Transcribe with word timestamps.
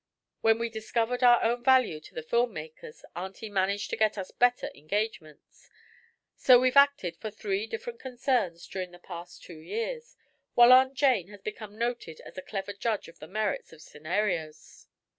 When 0.41 0.57
we 0.57 0.69
discovered 0.69 1.21
our 1.21 1.43
own 1.43 1.63
value 1.63 1.99
to 1.99 2.15
the 2.15 2.23
film 2.23 2.53
makers 2.53 3.05
Auntie 3.15 3.51
managed 3.51 3.91
to 3.91 3.95
get 3.95 4.17
us 4.17 4.31
better 4.31 4.71
engagements, 4.73 5.69
so 6.35 6.59
we've 6.59 6.75
acted 6.75 7.17
for 7.17 7.29
three 7.29 7.67
different 7.67 7.99
concerns 7.99 8.65
during 8.65 8.89
the 8.89 8.97
past 8.97 9.43
two 9.43 9.59
years, 9.59 10.15
while 10.55 10.73
Aunt 10.73 10.95
Jane 10.95 11.27
has 11.27 11.41
become 11.43 11.77
noted 11.77 12.19
as 12.21 12.35
a 12.35 12.41
clever 12.41 12.73
judge 12.73 13.09
of 13.09 13.19
the 13.19 13.27
merits 13.27 13.71
of 13.73 13.79
scenarios." 13.83 14.87